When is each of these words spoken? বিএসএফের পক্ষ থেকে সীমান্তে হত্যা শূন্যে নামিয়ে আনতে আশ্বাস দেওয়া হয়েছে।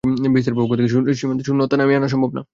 বিএসএফের 0.33 0.59
পক্ষ 0.63 0.71
থেকে 0.79 0.89
সীমান্তে 1.19 1.43
হত্যা 1.43 1.47
শূন্যে 1.47 1.75
নামিয়ে 1.79 1.97
আনতে 1.97 2.07
আশ্বাস 2.09 2.19
দেওয়া 2.21 2.31
হয়েছে। 2.35 2.43